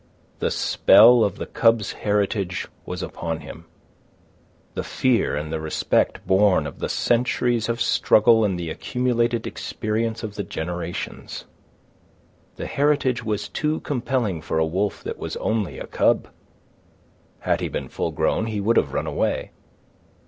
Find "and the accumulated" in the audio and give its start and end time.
8.43-9.45